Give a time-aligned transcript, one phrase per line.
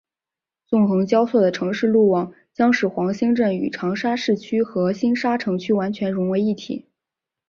[0.65, 6.87] 纵横交错的城市路网将使黄兴镇与长沙市区和星沙城区完全融为一体。